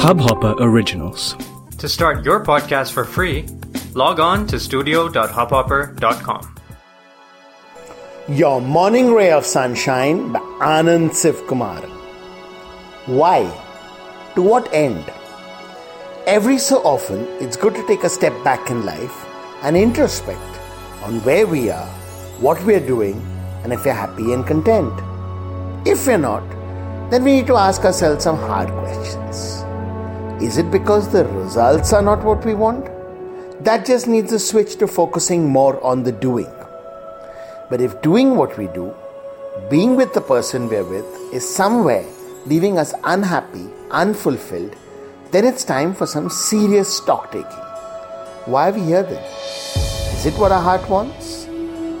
[0.00, 1.36] Hubhopper Originals.
[1.76, 3.46] To start your podcast for free,
[3.92, 6.56] log on to studio.hubhopper.com.
[8.26, 11.84] Your Morning Ray of Sunshine by Anand Sivkumar.
[13.04, 13.42] Why?
[14.36, 15.04] To what end?
[16.26, 19.26] Every so often, it's good to take a step back in life
[19.62, 20.60] and introspect
[21.02, 21.88] on where we are,
[22.40, 23.20] what we are doing,
[23.64, 24.94] and if we're happy and content.
[25.86, 26.48] If we're not,
[27.10, 28.79] then we need to ask ourselves some hard questions.
[30.40, 32.86] Is it because the results are not what we want?
[33.62, 36.50] That just needs a switch to focusing more on the doing.
[37.68, 38.94] But if doing what we do,
[39.68, 41.04] being with the person we're with,
[41.34, 42.06] is somewhere
[42.46, 44.74] leaving us unhappy, unfulfilled,
[45.30, 47.66] then it's time for some serious stock taking.
[48.46, 49.22] Why are we here then?
[50.14, 51.44] Is it what our heart wants?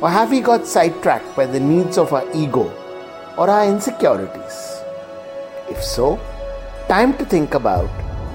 [0.00, 2.72] Or have we got sidetracked by the needs of our ego
[3.36, 4.80] or our insecurities?
[5.68, 6.18] If so,
[6.88, 7.90] time to think about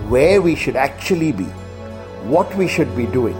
[0.07, 1.45] where we should actually be,
[2.25, 3.37] what we should be doing,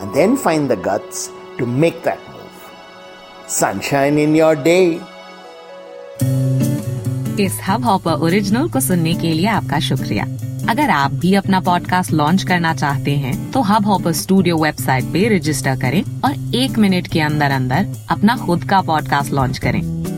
[0.00, 2.56] and then find the guts to make that move.
[3.48, 5.00] Sunshine in your day.
[7.40, 10.24] इस hub hopper original को सुनने के लिए आपका शुक्रिया
[10.70, 15.26] अगर आप भी अपना पॉडकास्ट लॉन्च करना चाहते हैं तो हब हॉपर स्टूडियो वेबसाइट पे
[15.36, 20.01] रजिस्टर करें और एक मिनट के अंदर अंदर अपना खुद का पॉडकास्ट लॉन्च करें